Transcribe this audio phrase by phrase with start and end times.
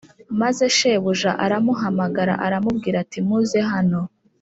[0.41, 3.99] Maze shebuja aramuhamagara aramubwira ati muze hano